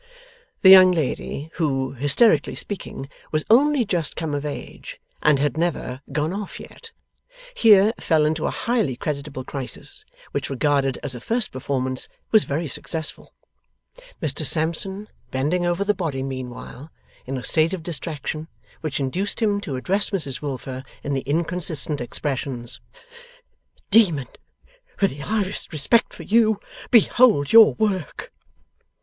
The 0.61 0.69
young 0.71 0.91
lady 0.91 1.51
who, 1.57 1.93
hysterically 1.93 2.55
speaking, 2.55 3.07
was 3.31 3.45
only 3.51 3.85
just 3.85 4.15
come 4.15 4.33
of 4.33 4.47
age, 4.47 4.99
and 5.21 5.37
had 5.37 5.57
never 5.59 6.01
gone 6.11 6.33
off 6.33 6.59
yet, 6.59 6.91
here 7.55 7.93
fell 7.99 8.25
into 8.25 8.47
a 8.47 8.49
highly 8.49 8.95
creditable 8.95 9.43
crisis, 9.43 10.03
which, 10.31 10.49
regarded 10.49 10.97
as 11.03 11.13
a 11.13 11.21
first 11.21 11.51
performance, 11.51 12.07
was 12.31 12.45
very 12.45 12.67
successful; 12.67 13.31
Mr 14.19 14.43
Sampson, 14.43 15.07
bending 15.29 15.67
over 15.67 15.83
the 15.83 15.93
body 15.93 16.23
meanwhile, 16.23 16.89
in 17.27 17.37
a 17.37 17.43
state 17.43 17.71
of 17.71 17.83
distraction, 17.83 18.47
which 18.79 18.99
induced 18.99 19.39
him 19.39 19.61
to 19.61 19.75
address 19.75 20.09
Mrs 20.09 20.41
Wilfer 20.41 20.83
in 21.03 21.13
the 21.13 21.21
inconsistent 21.27 22.01
expressions: 22.01 22.81
'Demon 23.91 24.29
with 24.99 25.11
the 25.11 25.17
highest 25.19 25.71
respect 25.71 26.11
for 26.11 26.23
you 26.23 26.59
behold 26.89 27.53
your 27.53 27.75
work! 27.75 28.33